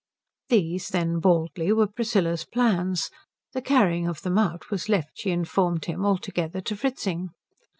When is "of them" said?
4.07-4.35